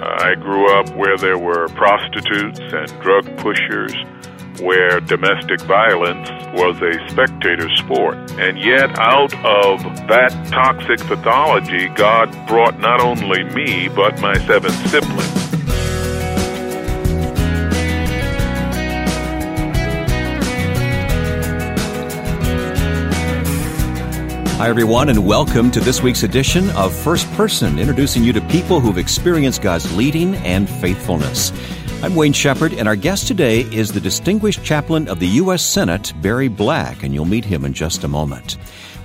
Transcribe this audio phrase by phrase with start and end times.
[0.00, 3.94] I grew up where there were prostitutes and drug pushers,
[4.60, 8.16] where domestic violence was a spectator sport.
[8.38, 14.70] And yet, out of that toxic pathology, God brought not only me, but my seven
[14.88, 15.37] siblings.
[24.58, 28.80] Hi, everyone, and welcome to this week's edition of First Person, introducing you to people
[28.80, 31.52] who've experienced God's leading and faithfulness.
[32.02, 35.62] I'm Wayne Shepherd, and our guest today is the Distinguished Chaplain of the U.S.
[35.62, 38.56] Senate, Barry Black, and you'll meet him in just a moment.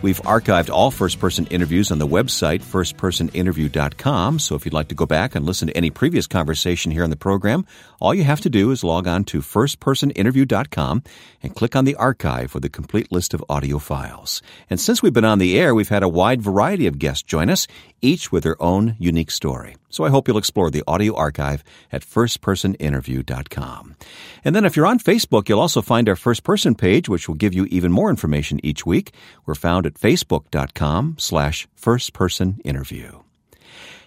[0.03, 4.39] We've archived all first person interviews on the website, firstpersoninterview.com.
[4.39, 7.09] So if you'd like to go back and listen to any previous conversation here on
[7.09, 7.65] the program,
[8.01, 11.03] all you have to do is log on to firstpersoninterview.com
[11.41, 14.41] and click on the archive for the complete list of audio files.
[14.69, 17.49] And since we've been on the air, we've had a wide variety of guests join
[17.49, 17.65] us,
[18.01, 19.77] each with their own unique story.
[19.93, 23.95] So I hope you'll explore the audio archive at firstpersoninterview.com.
[24.43, 27.35] And then if you're on Facebook, you'll also find our first person page, which will
[27.35, 29.13] give you even more information each week.
[29.45, 33.21] We're found at facebook.com slash firstpersoninterview.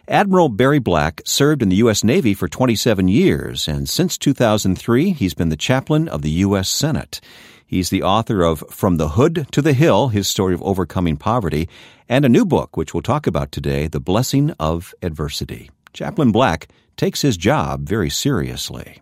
[0.09, 2.03] Admiral Barry Black served in the U.S.
[2.03, 6.69] Navy for 27 years, and since 2003, he's been the chaplain of the U.S.
[6.69, 7.21] Senate.
[7.65, 11.69] He's the author of From the Hood to the Hill, his story of overcoming poverty,
[12.09, 15.71] and a new book, which we'll talk about today, The Blessing of Adversity.
[15.97, 19.01] Chaplain Black takes his job very seriously.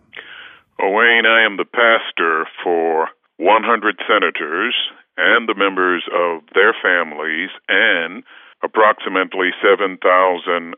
[0.79, 4.75] Wayne, I am the pastor for 100 senators
[5.17, 8.23] and the members of their families and
[8.63, 9.99] approximately 7,000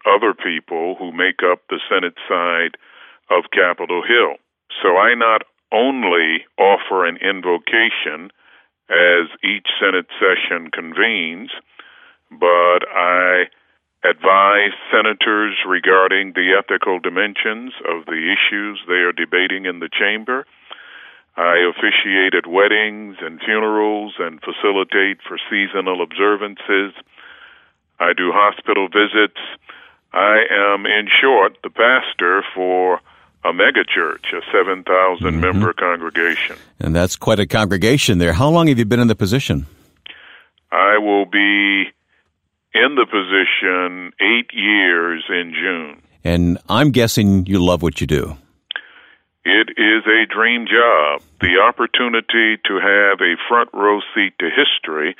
[0.05, 2.77] other people who make up the Senate side
[3.29, 4.41] of Capitol Hill.
[4.81, 8.31] So I not only offer an invocation
[8.89, 11.52] as each Senate session convenes,
[12.31, 13.45] but I
[14.03, 20.45] advise senators regarding the ethical dimensions of the issues they are debating in the chamber.
[21.35, 26.93] I officiate at weddings and funerals and facilitate for seasonal observances.
[27.99, 29.39] I do hospital visits.
[30.13, 33.02] I am, in short, the pastor for
[33.43, 35.39] a megachurch, a 7,000 mm-hmm.
[35.39, 36.55] member congregation.
[36.80, 38.33] And that's quite a congregation there.
[38.33, 39.67] How long have you been in the position?
[40.71, 41.91] I will be
[42.73, 46.02] in the position eight years in June.
[46.23, 48.38] And I'm guessing you love what you do.
[49.45, 51.22] It is a dream job.
[51.39, 55.16] The opportunity to have a front row seat to history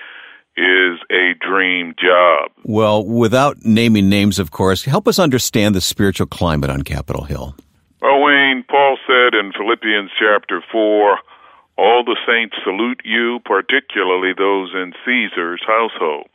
[0.58, 2.52] is a dream job.
[2.64, 7.56] Well, without naming names, of course, help us understand the spiritual climate on Capitol Hill.
[8.02, 11.18] Well, Wayne, Paul said in Philippians chapter 4
[11.78, 16.28] All the saints salute you, particularly those in Caesar's household.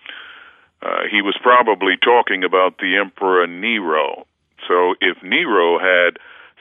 [0.82, 4.26] Uh, he was probably talking about the Emperor Nero.
[4.66, 6.18] So if Nero had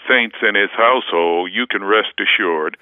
[0.07, 2.77] saints in his household, you can rest assured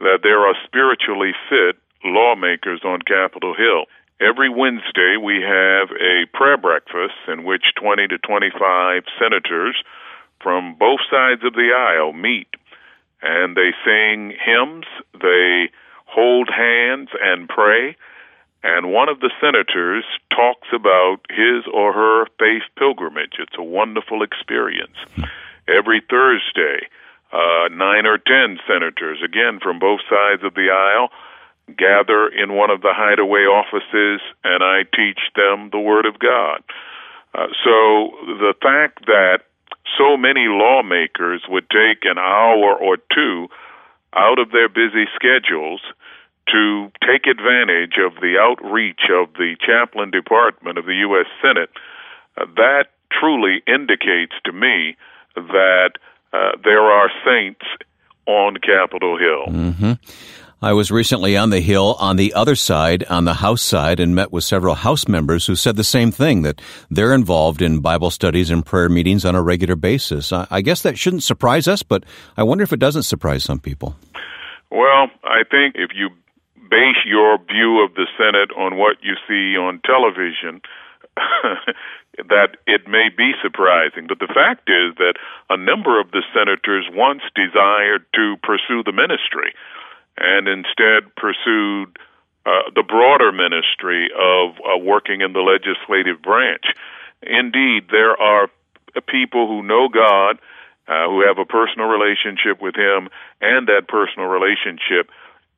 [0.00, 3.84] that there are spiritually fit lawmakers on Capitol Hill.
[4.20, 9.76] Every Wednesday, we have a prayer breakfast in which 20 to 25 senators
[10.40, 12.48] from both sides of the aisle meet
[13.22, 14.86] and they sing hymns,
[15.20, 15.70] they
[16.06, 17.96] hold hands and pray
[18.62, 23.38] and one of the senators talks about his or her faith pilgrimage.
[23.38, 24.96] It's a wonderful experience.
[25.68, 26.88] Every Thursday,
[27.32, 31.10] uh, nine or ten senators, again from both sides of the aisle,
[31.76, 36.62] gather in one of the hideaway offices, and I teach them the Word of God.
[37.34, 39.40] Uh, so the fact that
[39.96, 43.48] so many lawmakers would take an hour or two
[44.14, 45.80] out of their busy schedules
[46.52, 51.26] to take advantage of the outreach of the chaplain department of the U.S.
[51.42, 51.70] Senate,
[52.36, 54.96] uh, that truly indicates to me
[55.34, 55.92] that
[56.32, 57.64] uh, there are saints
[58.26, 59.54] on Capitol Hill.
[59.54, 59.92] Mm-hmm.
[60.60, 64.14] I was recently on the Hill on the other side, on the House side, and
[64.14, 66.60] met with several House members who said the same thing that
[66.90, 70.32] they're involved in Bible studies and prayer meetings on a regular basis.
[70.32, 72.02] I, I guess that shouldn't surprise us, but
[72.36, 73.94] I wonder if it doesn't surprise some people.
[74.70, 76.10] Well, I think if you
[76.70, 80.60] base your view of the Senate on what you see on television,
[82.16, 84.06] that it may be surprising.
[84.08, 85.14] But the fact is that
[85.50, 89.54] a number of the senators once desired to pursue the ministry
[90.16, 91.96] and instead pursued
[92.46, 96.64] uh, the broader ministry of uh, working in the legislative branch.
[97.22, 98.48] Indeed, there are
[99.06, 100.38] people who know God,
[100.88, 103.08] uh, who have a personal relationship with Him,
[103.40, 105.10] and that personal relationship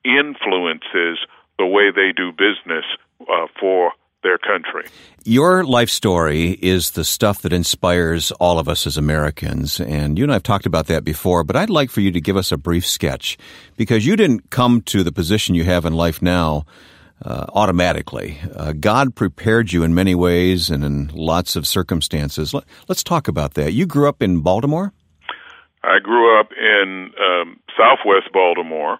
[0.04, 1.18] influences
[1.58, 2.84] the way they do business
[3.22, 3.92] uh, for
[4.22, 4.84] their country.
[5.24, 9.80] Your life story is the stuff that inspires all of us as Americans.
[9.80, 12.20] And you and I have talked about that before, but I'd like for you to
[12.20, 13.38] give us a brief sketch
[13.76, 16.64] because you didn't come to the position you have in life now
[17.22, 18.38] uh, automatically.
[18.54, 22.54] Uh, God prepared you in many ways and in lots of circumstances.
[22.54, 23.72] Let, us talk about that.
[23.72, 24.92] You grew up in Baltimore?
[25.82, 28.98] I grew up in um, southwest Baltimore.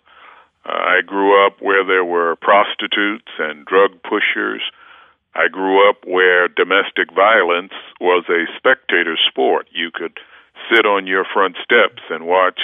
[0.64, 4.62] I grew up where there were prostitutes and drug pushers
[5.34, 9.68] I grew up where domestic violence was a spectator sport.
[9.70, 10.18] You could
[10.74, 12.60] sit on your front steps and watch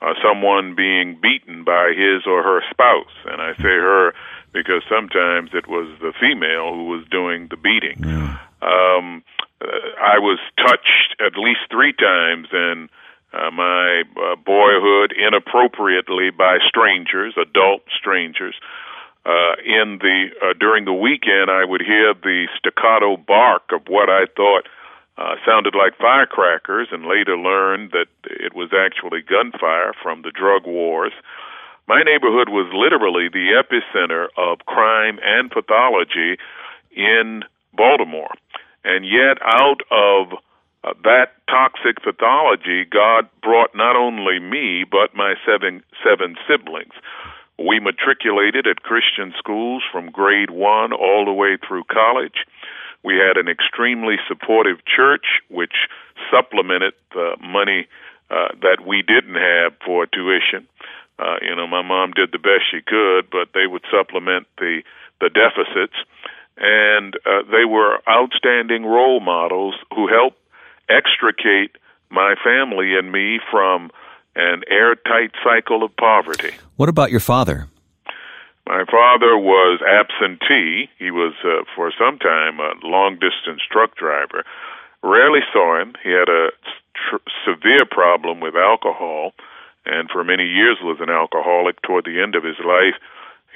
[0.00, 3.12] uh, someone being beaten by his or her spouse.
[3.26, 4.14] And I say her
[4.52, 8.00] because sometimes it was the female who was doing the beating.
[8.00, 8.38] Yeah.
[8.62, 9.22] Um,
[9.60, 9.66] uh,
[10.00, 12.88] I was touched at least three times in
[13.32, 18.54] uh, my uh, boyhood inappropriately by strangers, adult strangers
[19.28, 24.08] uh, in the uh, during the weekend, I would hear the staccato bark of what
[24.08, 24.64] I thought
[25.18, 30.66] uh, sounded like firecrackers, and later learned that it was actually gunfire from the drug
[30.66, 31.12] wars.
[31.86, 36.38] My neighborhood was literally the epicenter of crime and pathology
[36.96, 37.42] in
[37.74, 38.32] Baltimore,
[38.84, 40.38] and yet out of
[40.84, 46.94] uh, that toxic pathology, God brought not only me but my seven seven siblings.
[47.58, 52.46] We matriculated at Christian schools from grade one all the way through college.
[53.02, 55.74] We had an extremely supportive church, which
[56.30, 57.88] supplemented the money
[58.30, 60.68] uh, that we didn't have for tuition.
[61.18, 64.82] Uh, you know, my mom did the best she could, but they would supplement the
[65.20, 65.98] the deficits,
[66.58, 70.38] and uh, they were outstanding role models who helped
[70.88, 71.76] extricate
[72.10, 73.90] my family and me from
[74.34, 76.52] an airtight cycle of poverty.
[76.76, 77.68] What about your father?
[78.66, 80.90] My father was absentee.
[80.98, 84.44] He was, uh, for some time, a long distance truck driver.
[85.02, 85.94] Rarely saw him.
[86.04, 86.50] He had a
[86.94, 89.32] tr- severe problem with alcohol,
[89.86, 91.80] and for many years was an alcoholic.
[91.82, 93.00] Toward the end of his life,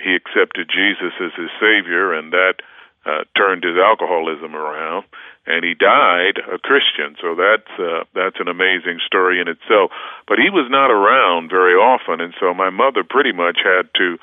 [0.03, 2.63] he accepted Jesus as his Savior, and that
[3.05, 5.05] uh, turned his alcoholism around
[5.47, 7.17] and he died a Christian.
[7.21, 9.91] So that's uh, that's an amazing story in itself.
[10.29, 14.19] But he was not around very often, and so my mother pretty much had to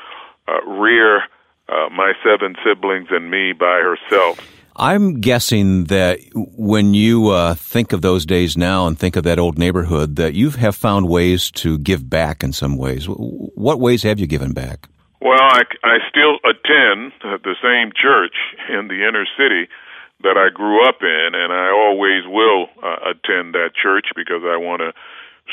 [0.48, 1.24] uh, rear
[1.68, 4.40] uh, my seven siblings and me by herself.
[4.76, 9.38] I'm guessing that when you uh, think of those days now and think of that
[9.38, 13.06] old neighborhood, that you have found ways to give back in some ways.
[13.06, 14.88] What ways have you given back?
[15.22, 18.36] Well, I, I still attend the same church
[18.70, 19.68] in the inner city
[20.24, 24.58] that I grew up in, and I always will uh, attend that church because I
[24.58, 24.94] want to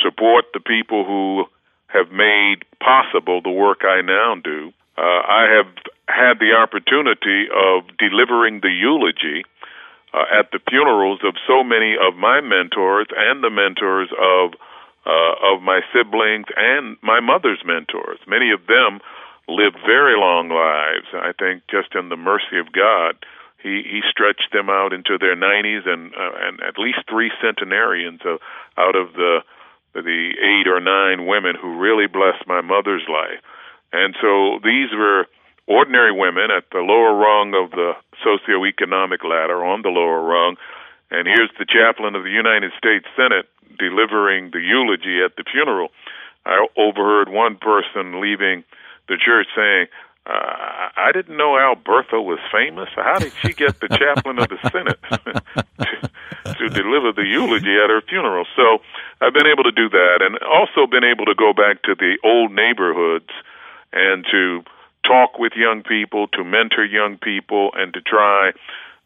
[0.03, 1.45] support the people who
[1.89, 4.73] have made possible the work I now do.
[4.99, 5.71] Uh, I have
[6.09, 9.45] had the opportunity of delivering the eulogy
[10.15, 14.55] uh, at the funerals of so many of my mentors and the mentors of
[15.07, 18.19] uh, of my siblings and my mother's mentors.
[18.27, 18.99] Many of them
[19.49, 21.07] lived very long lives.
[21.15, 23.17] I think just in the mercy of God,
[23.63, 28.21] he he stretched them out into their 90s and uh, and at least three centenarians
[28.25, 28.41] of,
[28.77, 29.41] out of the
[29.95, 33.41] the eight or nine women who really blessed my mother's life.
[33.93, 35.27] And so these were
[35.67, 40.57] ordinary women at the lower rung of the socioeconomic ladder, on the lower rung.
[41.11, 43.47] And here's the chaplain of the United States Senate
[43.79, 45.89] delivering the eulogy at the funeral.
[46.45, 48.65] I overheard one person leaving
[49.09, 49.87] the church saying,
[50.27, 52.89] uh, I didn't know Albertha was famous.
[52.97, 54.99] How did she get the chaplain of the Senate
[56.51, 58.45] to, to deliver the eulogy at her funeral?
[58.57, 58.83] So
[59.21, 62.19] I've been able to do that, and also been able to go back to the
[62.25, 63.31] old neighborhoods
[63.93, 64.65] and to
[65.07, 68.51] talk with young people, to mentor young people, and to try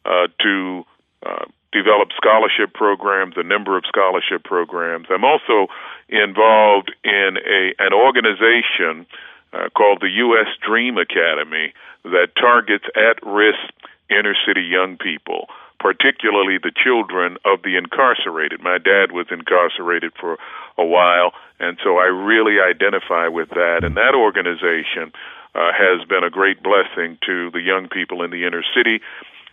[0.07, 0.85] uh, to
[1.27, 5.07] uh, develop scholarship programs, a number of scholarship programs.
[5.11, 5.69] I'm also
[6.09, 9.07] involved in a an organization
[9.53, 10.49] uh, called the U.S.
[10.67, 11.73] Dream Academy
[12.05, 13.73] that targets at risk
[14.09, 15.47] inner city young people,
[15.79, 18.63] particularly the children of the incarcerated.
[18.63, 20.39] My dad was incarcerated for
[20.79, 23.81] a while, and so I really identify with that.
[23.83, 25.13] And that organization
[25.55, 29.01] uh, has been a great blessing to the young people in the inner city,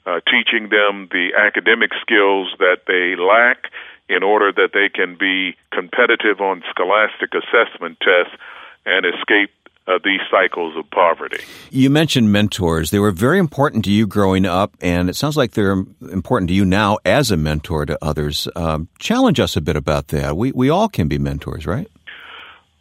[0.05, 3.71] uh, teaching them the academic skills that they lack
[4.09, 8.37] in order that they can be competitive on scholastic assessment tests
[8.85, 9.51] and escape
[9.88, 11.44] uh, these cycles of poverty.
[11.72, 12.91] You mentioned mentors.
[12.91, 16.53] They were very important to you growing up, and it sounds like they're important to
[16.53, 18.48] you now as a mentor to others.
[18.56, 20.36] Um, challenge us a bit about that.
[20.36, 21.88] We, we all can be mentors, right?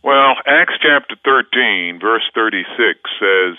[0.02, 2.66] Well, Acts chapter 13, verse 36
[3.18, 3.58] says,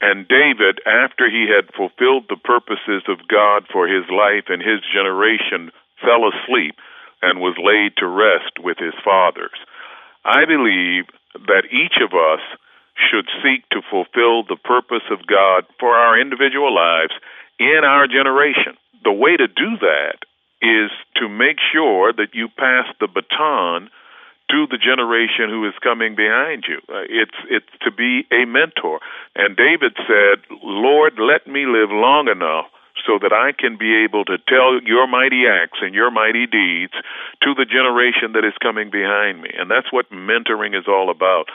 [0.00, 4.80] And David, after he had fulfilled the purposes of God for his life and his
[4.92, 5.70] generation,
[6.00, 6.74] fell asleep
[7.22, 9.54] and was laid to rest with his fathers.
[10.24, 12.40] I believe that each of us
[12.96, 17.14] should seek to fulfill the purpose of God for our individual lives
[17.58, 18.76] in our generation.
[19.04, 20.22] The way to do that
[20.60, 23.90] is to make sure that you pass the baton
[24.50, 26.78] to the generation who is coming behind you.
[26.88, 29.00] Uh, it's it's to be a mentor.
[29.34, 32.66] And David said, "Lord, let me live long enough
[33.06, 36.92] so that I can be able to tell your mighty acts and your mighty deeds
[37.42, 41.48] to the generation that is coming behind me." And that's what mentoring is all about.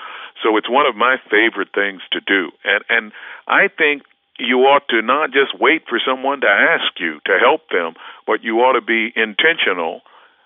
[0.44, 2.52] So it's one of my favorite things to do.
[2.64, 3.12] And and
[3.48, 4.04] I think
[4.40, 8.44] you ought to not just wait for someone to ask you to help them, but
[8.44, 10.02] you ought to be intentional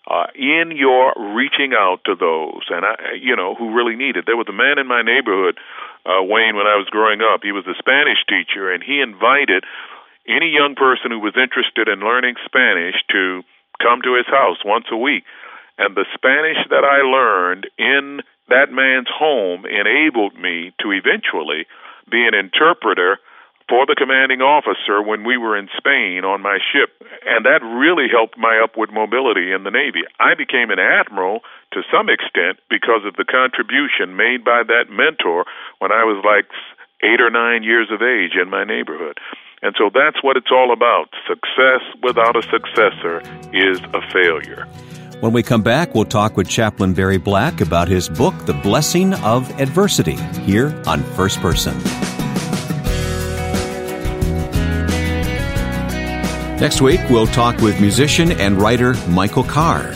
[0.10, 4.25] uh, in your reaching out to those and I, you know who really need it.
[4.25, 5.58] There was a man in my neighborhood,
[6.05, 7.41] uh, Wayne, when I was growing up.
[7.43, 9.63] He was a Spanish teacher, and he invited
[10.28, 13.44] any young person who was interested in learning Spanish to
[13.82, 15.24] come to his house once a week.
[15.78, 21.66] And the Spanish that I learned in that man's home enabled me to eventually
[22.10, 23.18] be an interpreter
[23.72, 26.92] for the commanding officer when we were in Spain on my ship,
[27.24, 30.04] and that really helped my upward mobility in the Navy.
[30.20, 31.40] I became an admiral
[31.72, 35.48] to some extent because of the contribution made by that mentor
[35.80, 36.51] when I was like
[37.00, 39.24] eight or nine years of age in my neighborhood.
[39.63, 41.10] And so that's what it's all about.
[41.27, 43.22] Success without a successor
[43.53, 44.68] is a failure.
[45.20, 49.13] When we come back, we'll talk with Chaplain Barry Black about his book, The Blessing
[49.13, 51.77] of Adversity, here on First Person.
[56.60, 59.94] Next week, we'll talk with musician and writer Michael Card.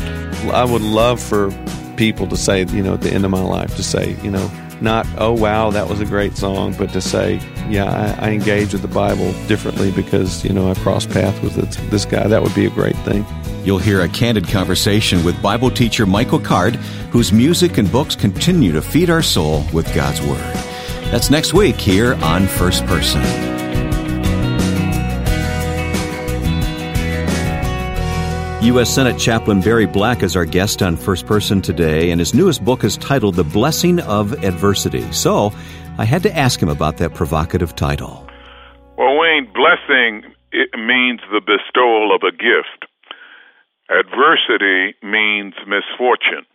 [0.52, 1.50] I would love for
[1.96, 4.52] people to say, you know, at the end of my life, to say, you know,
[4.80, 8.74] not, oh, wow, that was a great song, but to say, yeah, I, I engage
[8.74, 11.56] with the Bible differently because, you know, I crossed paths with
[11.90, 12.28] this guy.
[12.28, 13.26] That would be a great thing.
[13.64, 16.76] You'll hear a candid conversation with Bible teacher Michael Card,
[17.12, 20.54] whose music and books continue to feed our soul with God's Word.
[21.12, 23.22] That's next week here on First Person.
[28.66, 28.90] U.S.
[28.90, 32.84] Senate Chaplain Barry Black is our guest on First Person today, and his newest book
[32.84, 35.12] is titled The Blessing of Adversity.
[35.12, 35.54] So
[35.98, 38.28] I had to ask him about that provocative title.
[38.98, 42.88] Well, Wayne, blessing it means the bestowal of a gift.
[43.90, 46.46] Adversity means misfortune.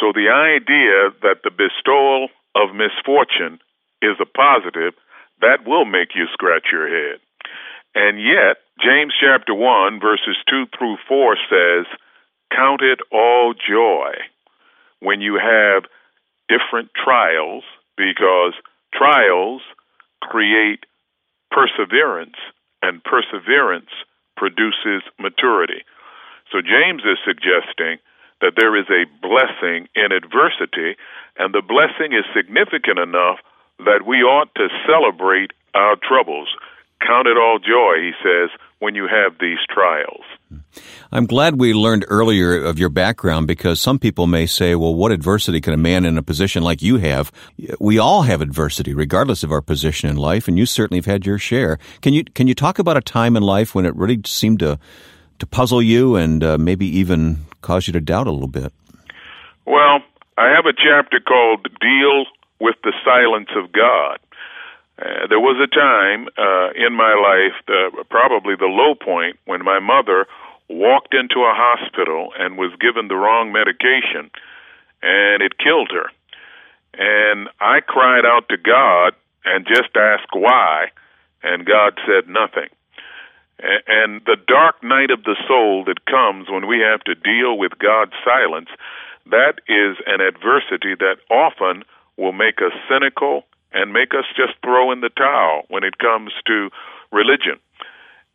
[0.00, 3.60] So the idea that the bestowal of misfortune
[4.02, 4.94] is a positive,
[5.40, 7.20] that will make you scratch your head.
[7.94, 11.86] And yet, James chapter 1, verses 2 through 4 says,
[12.52, 14.12] Count it all joy
[15.00, 15.84] when you have
[16.48, 17.64] different trials,
[17.96, 18.54] because
[18.94, 19.62] trials
[20.22, 20.84] create
[21.50, 22.36] perseverance,
[22.82, 23.90] and perseverance
[24.36, 25.84] produces maturity.
[26.52, 27.98] So James is suggesting
[28.40, 30.96] that there is a blessing in adversity,
[31.38, 33.40] and the blessing is significant enough
[33.78, 36.48] that we ought to celebrate our troubles.
[37.00, 40.24] Count it all joy, he says, when you have these trials.
[41.10, 45.12] I'm glad we learned earlier of your background because some people may say, well, what
[45.12, 47.32] adversity can a man in a position like you have?
[47.80, 51.26] We all have adversity, regardless of our position in life, and you certainly have had
[51.26, 51.78] your share.
[52.02, 54.78] Can you, can you talk about a time in life when it really seemed to,
[55.38, 58.72] to puzzle you and uh, maybe even cause you to doubt a little bit?
[59.64, 60.00] Well,
[60.38, 62.26] I have a chapter called Deal
[62.60, 64.18] with the Silence of God.
[64.98, 69.62] Uh, there was a time uh, in my life, the, probably the low point, when
[69.62, 70.26] my mother
[70.68, 74.30] walked into a hospital and was given the wrong medication,
[75.02, 76.08] and it killed her.
[76.94, 79.12] And I cried out to God
[79.44, 80.86] and just asked why,
[81.42, 82.68] and God said nothing.
[83.58, 87.78] And the dark night of the soul that comes when we have to deal with
[87.78, 88.68] God's silence,
[89.26, 91.84] that is an adversity that often
[92.16, 96.32] will make us cynical and make us just throw in the towel when it comes
[96.46, 96.70] to
[97.12, 97.58] religion.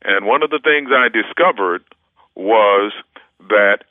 [0.04, 1.84] And one of the things I discovered
[2.36, 2.92] was
[3.50, 3.84] that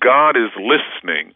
[0.00, 1.34] God is listening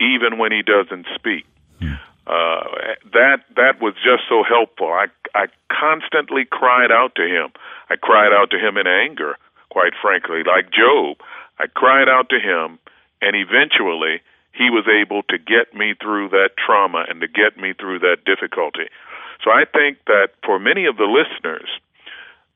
[0.00, 1.46] even when He doesn't speak.
[1.78, 1.94] Hmm.
[2.26, 2.64] Uh,
[3.12, 4.88] that that was just so helpful.
[4.88, 7.50] I I constantly cried out to Him.
[7.88, 9.36] I cried out to Him in anger,
[9.70, 11.18] quite frankly, like Job.
[11.58, 12.78] I cried out to Him,
[13.20, 14.20] and eventually
[14.52, 18.24] he was able to get me through that trauma and to get me through that
[18.24, 18.90] difficulty.
[19.44, 21.68] So I think that for many of the listeners,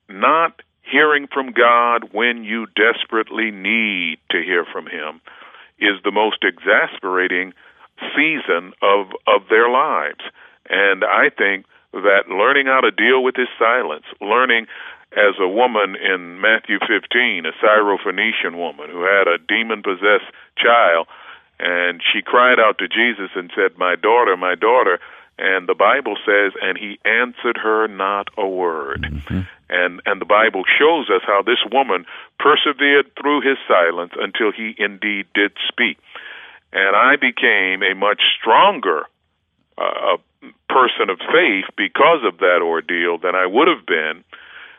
[0.09, 5.21] not hearing from God when you desperately need to hear from Him
[5.79, 7.53] is the most exasperating
[8.15, 10.21] season of of their lives.
[10.69, 14.67] And I think that learning how to deal with his silence, learning
[15.15, 20.27] as a woman in Matthew 15, a Syrophoenician woman who had a demon possessed
[20.59, 21.07] child,
[21.59, 24.99] and she cried out to Jesus and said, My daughter, my daughter.
[25.37, 29.03] And the Bible says, and he answered her not a word.
[29.03, 29.41] Mm-hmm.
[29.69, 32.07] And and the Bible shows us how this woman
[32.39, 35.99] persevered through his silence until he indeed did speak.
[36.73, 39.07] And I became a much stronger
[39.79, 40.19] uh,
[40.69, 44.23] person of faith because of that ordeal than I would have been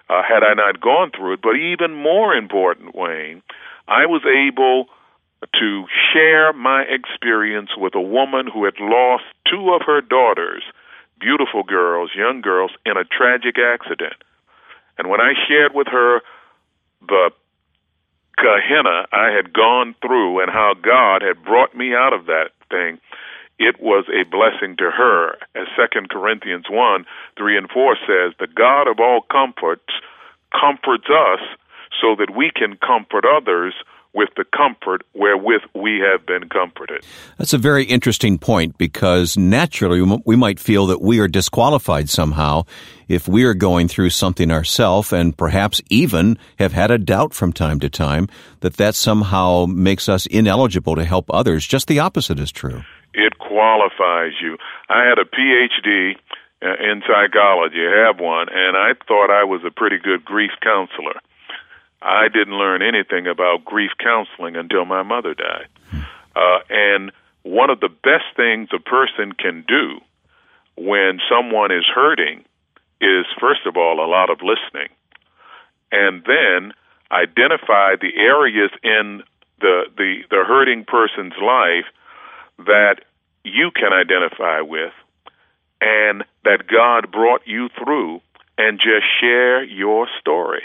[0.09, 1.41] uh, had I not gone through it.
[1.41, 3.41] But even more important, Wayne,
[3.87, 4.87] I was able
[5.53, 10.63] to share my experience with a woman who had lost two of her daughters,
[11.19, 14.15] beautiful girls, young girls, in a tragic accident.
[14.97, 16.21] And when I shared with her
[17.07, 17.31] the
[18.37, 22.99] Gehenna I had gone through and how God had brought me out of that thing,
[23.57, 25.37] it was a blessing to her.
[25.55, 27.05] As Second Corinthians 1
[27.37, 29.93] 3 and 4 says, The God of all comforts
[30.51, 31.39] comforts us
[32.01, 33.73] so that we can comfort others
[34.15, 37.03] with the comfort wherewith we have been comforted.
[37.37, 42.63] That's a very interesting point because naturally we might feel that we are disqualified somehow
[43.09, 47.51] if we are going through something ourselves and perhaps even have had a doubt from
[47.51, 48.27] time to time
[48.61, 51.67] that that somehow makes us ineligible to help others.
[51.67, 52.83] Just the opposite is true.
[53.13, 54.57] It qualifies you.
[54.89, 56.15] I had a PhD
[56.61, 60.51] uh, in psychology, I have one, and I thought I was a pretty good grief
[60.63, 61.19] counselor.
[62.05, 65.67] I didn't learn anything about grief counseling until my mother died.
[66.35, 69.99] Uh, and one of the best things a person can do
[70.77, 72.45] when someone is hurting
[73.01, 74.89] is, first of all, a lot of listening,
[75.91, 76.73] and then
[77.11, 79.23] identify the areas in
[79.59, 81.85] the the, the hurting person's life
[82.59, 82.97] that
[83.43, 84.93] you can identify with,
[85.81, 88.21] and that God brought you through,
[88.57, 90.63] and just share your story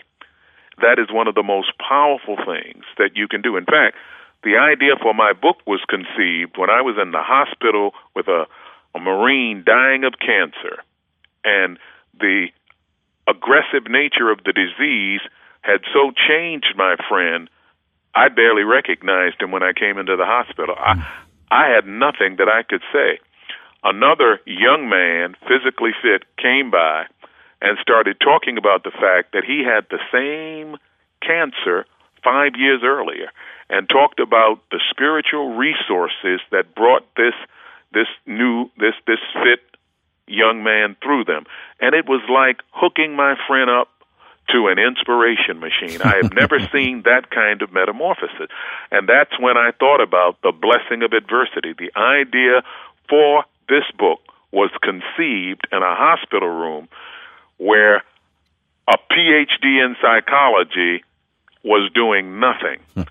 [0.80, 3.56] that is one of the most powerful things that you can do.
[3.56, 3.96] In fact,
[4.42, 8.46] the idea for my book was conceived when I was in the hospital with a,
[8.94, 10.83] a Marine dying of cancer.
[11.44, 11.78] And
[12.18, 12.48] the
[13.28, 15.20] aggressive nature of the disease
[15.62, 17.48] had so changed my friend,
[18.14, 20.74] I barely recognized him when I came into the hospital.
[20.78, 21.07] I,
[21.50, 23.20] I had nothing that I could say.
[23.83, 27.05] Another young man, physically fit, came by
[27.61, 30.77] and started talking about the fact that he had the same
[31.23, 31.87] cancer
[32.25, 33.31] five years earlier
[33.68, 37.35] and talked about the spiritual resources that brought this
[37.92, 39.61] this new this this fit
[40.27, 41.44] young man through them
[41.81, 43.88] and it was like hooking my friend up
[44.53, 46.01] to an inspiration machine.
[46.03, 48.51] I have never seen that kind of metamorphosis.
[48.90, 51.73] And that's when I thought about the blessing of adversity.
[51.73, 52.62] The idea
[53.09, 54.20] for this book
[54.53, 56.88] was conceived in a hospital room
[57.61, 58.03] where
[58.88, 61.05] a PhD in psychology
[61.62, 62.81] was doing nothing.
[62.94, 63.03] Hmm.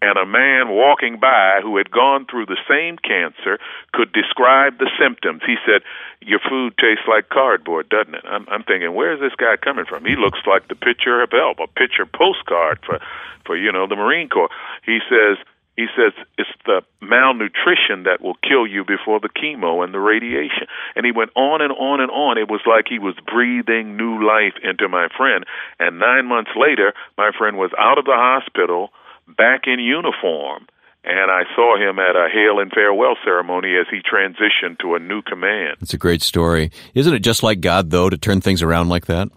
[0.00, 3.58] And a man walking by who had gone through the same cancer
[3.92, 5.42] could describe the symptoms.
[5.44, 5.82] He said,
[6.22, 8.24] Your food tastes like cardboard, doesn't it?
[8.24, 10.04] I'm, I'm thinking, where's this guy coming from?
[10.04, 13.00] He looks like the picture of help, a picture postcard for,
[13.44, 14.50] for you know, the Marine Corps.
[14.86, 15.36] He says,
[15.78, 20.66] he says it's the malnutrition that will kill you before the chemo and the radiation.
[20.96, 22.36] And he went on and on and on.
[22.36, 25.46] It was like he was breathing new life into my friend.
[25.78, 28.90] And nine months later, my friend was out of the hospital,
[29.36, 30.66] back in uniform.
[31.04, 34.98] And I saw him at a hail and farewell ceremony as he transitioned to a
[34.98, 35.76] new command.
[35.80, 36.72] It's a great story.
[36.94, 39.28] Isn't it just like God, though, to turn things around like that?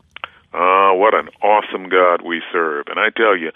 [0.55, 2.87] Ah, uh, what an awesome God we serve.
[2.89, 3.51] And I tell you,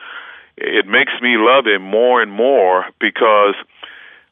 [0.57, 3.55] it makes me love him more and more because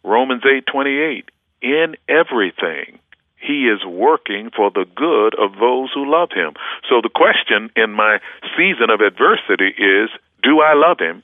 [0.04, 1.30] Romans 8:28
[1.62, 3.00] in everything
[3.38, 6.54] he is working for the good of those who love him.
[6.90, 8.20] So the question in my
[8.56, 10.10] season of adversity is
[10.42, 11.24] do I love him?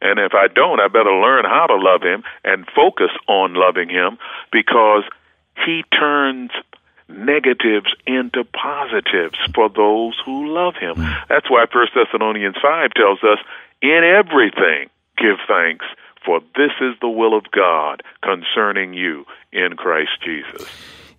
[0.00, 3.88] And if I don't, I better learn how to love him and focus on loving
[3.88, 4.18] him
[4.50, 5.04] because
[5.64, 6.50] he turns
[7.12, 10.96] negatives into positives for those who love him.
[10.96, 11.12] Hmm.
[11.28, 13.38] That's why First Thessalonians 5 tells us
[13.80, 15.84] in everything, give thanks,
[16.24, 20.68] for this is the will of God concerning you in Christ Jesus.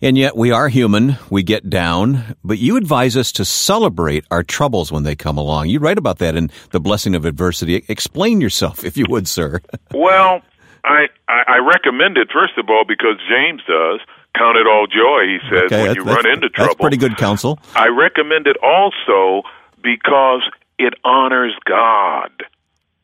[0.01, 4.43] And yet we are human, we get down, but you advise us to celebrate our
[4.43, 5.69] troubles when they come along.
[5.69, 7.85] You write about that in The Blessing of Adversity.
[7.87, 9.61] Explain yourself, if you would, sir.
[9.93, 10.41] well,
[10.83, 14.01] I, I recommend it, first of all, because James does.
[14.37, 16.73] Count it all joy, he says, okay, when you run into trouble.
[16.73, 17.59] That's pretty good counsel.
[17.75, 19.47] I recommend it also
[19.81, 20.41] because
[20.79, 22.31] it honors God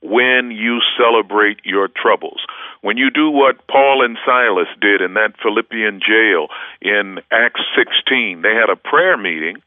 [0.02, 2.42] when you celebrate your troubles.
[2.82, 6.48] When you do what Paul and Silas did in that Philippian jail
[6.82, 9.62] in Acts 16, they had a prayer meeting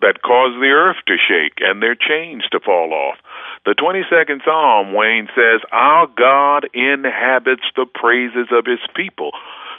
[0.00, 3.18] that caused the earth to shake and their chains to fall off.
[3.64, 9.30] The 22nd Psalm, Wayne says, Our God inhabits the praises of his people.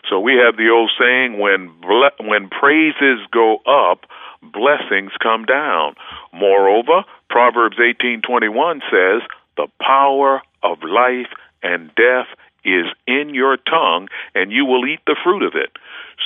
[0.10, 4.06] So we have the old saying, when, ble- when praises go up,
[4.42, 5.96] blessings come down.
[6.34, 9.22] Moreover, Proverbs 18:21 says,
[9.56, 12.28] "The power of life and death
[12.64, 15.72] is in your tongue, and you will eat the fruit of it."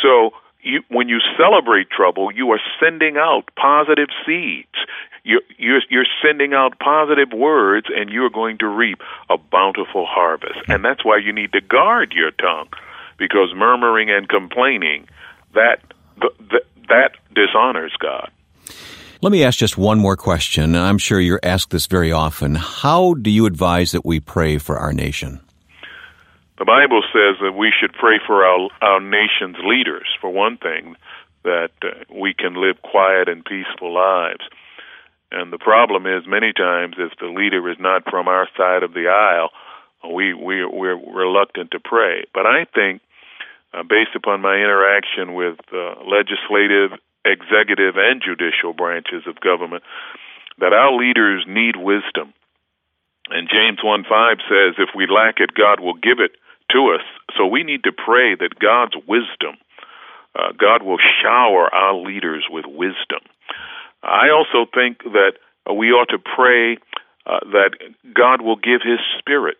[0.01, 4.75] So, you, when you celebrate trouble, you are sending out positive seeds.
[5.23, 10.59] You're, you're, you're sending out positive words, and you're going to reap a bountiful harvest.
[10.67, 12.69] And that's why you need to guard your tongue,
[13.17, 15.07] because murmuring and complaining
[15.53, 15.81] that
[16.19, 18.31] that, that dishonors God.
[19.21, 20.75] Let me ask just one more question.
[20.75, 22.55] I'm sure you're asked this very often.
[22.55, 25.41] How do you advise that we pray for our nation?
[26.59, 30.95] The Bible says that we should pray for our, our nation's leaders, for one thing,
[31.43, 34.43] that uh, we can live quiet and peaceful lives.
[35.31, 38.93] And the problem is, many times, if the leader is not from our side of
[38.93, 39.49] the aisle,
[40.13, 42.25] we, we, we're reluctant to pray.
[42.33, 43.01] But I think,
[43.77, 49.83] uh, based upon my interaction with uh, legislative executive and judicial branches of government,
[50.59, 52.33] that our leaders need wisdom.
[53.29, 56.31] And James 1 5 says, if we lack it, God will give it
[56.71, 57.03] to us.
[57.37, 59.59] So we need to pray that God's wisdom,
[60.33, 63.21] uh, God will shower our leaders with wisdom.
[64.01, 65.33] I also think that
[65.67, 66.77] we ought to pray
[67.25, 67.71] uh, that
[68.15, 69.57] God will give His Spirit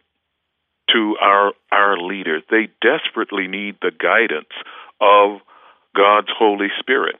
[0.93, 2.43] to our our leaders.
[2.50, 4.54] They desperately need the guidance
[5.02, 5.41] of
[5.95, 7.15] God's Holy Spirit.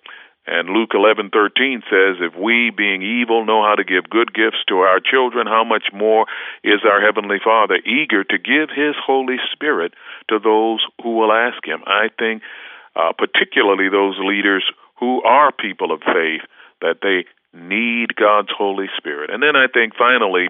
[0.50, 4.80] And Luke 11:13 says, "If we, being evil, know how to give good gifts to
[4.80, 6.26] our children, how much more
[6.64, 9.94] is our heavenly Father eager to give His Holy Spirit
[10.30, 12.44] to those who will ask Him?" I think,
[12.96, 14.64] uh, particularly those leaders
[15.00, 16.46] who are people of faith,
[16.80, 19.30] that they need God's Holy Spirit.
[19.30, 20.50] And then I think, finally,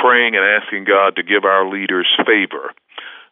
[0.00, 2.72] praying and asking God to give our leaders favor.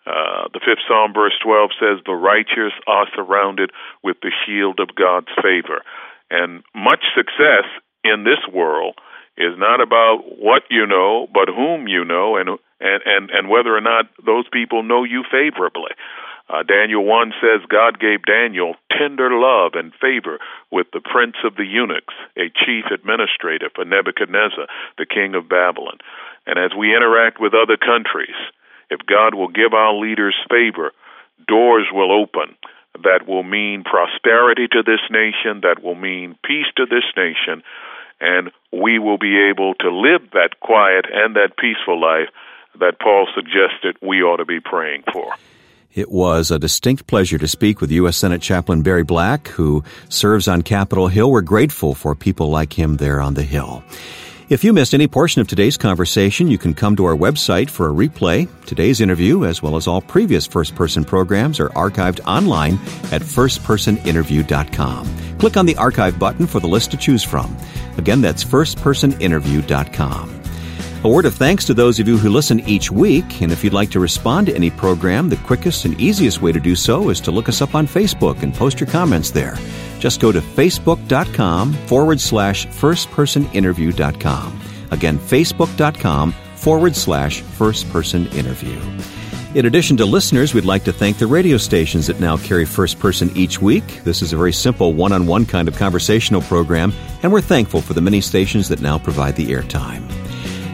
[0.06, 3.70] Uh, the fifth Psalm, verse 12 says, The righteous are surrounded
[4.04, 5.82] with the shield of God's favor.
[6.30, 7.66] And much success
[8.04, 8.94] in this world
[9.36, 12.48] is not about what you know, but whom you know, and
[12.80, 15.92] and and, and whether or not those people know you favorably.
[16.48, 20.38] Uh, Daniel 1 says God gave Daniel tender love and favor
[20.70, 25.98] with the prince of the eunuchs, a chief administrator for Nebuchadnezzar, the king of Babylon.
[26.46, 28.36] And as we interact with other countries,
[28.90, 30.92] if God will give our leaders favor,
[31.48, 32.56] doors will open
[33.02, 37.62] that will mean prosperity to this nation, that will mean peace to this nation,
[38.20, 42.28] and we will be able to live that quiet and that peaceful life
[42.78, 45.34] that Paul suggested we ought to be praying for.
[45.96, 48.18] It was a distinct pleasure to speak with U.S.
[48.18, 51.30] Senate Chaplain Barry Black, who serves on Capitol Hill.
[51.30, 53.82] We're grateful for people like him there on the Hill.
[54.50, 57.88] If you missed any portion of today's conversation, you can come to our website for
[57.88, 58.46] a replay.
[58.66, 62.74] Today's interview, as well as all previous first person programs, are archived online
[63.10, 65.38] at firstpersoninterview.com.
[65.38, 67.56] Click on the archive button for the list to choose from.
[67.96, 70.42] Again, that's firstpersoninterview.com.
[71.04, 73.72] A word of thanks to those of you who listen each week, and if you'd
[73.72, 77.20] like to respond to any program, the quickest and easiest way to do so is
[77.20, 79.56] to look us up on Facebook and post your comments there.
[80.00, 84.60] Just go to facebook.com forward slash firstpersoninterview.com.
[84.90, 88.80] Again, facebook.com forward slash first person interview.
[89.54, 92.98] In addition to listeners, we'd like to thank the radio stations that now carry first
[92.98, 94.02] person each week.
[94.02, 97.80] This is a very simple one on one kind of conversational program, and we're thankful
[97.80, 100.15] for the many stations that now provide the airtime.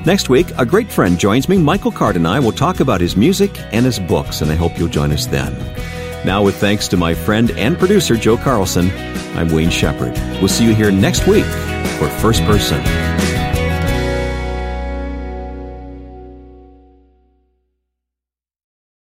[0.05, 1.59] Next week, a great friend joins me.
[1.59, 4.77] Michael Card and I will talk about his music and his books, and I hope
[4.77, 5.57] you'll join us then.
[6.27, 8.91] Now, with thanks to my friend and producer, Joe Carlson,
[9.37, 10.13] I'm Wayne Shepherd.
[10.41, 12.81] We'll see you here next week for First Person.